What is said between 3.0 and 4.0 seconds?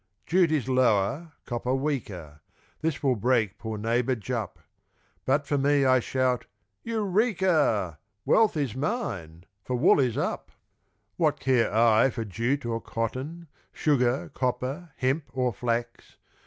will break poor